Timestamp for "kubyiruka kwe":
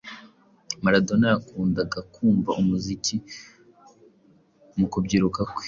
4.91-5.59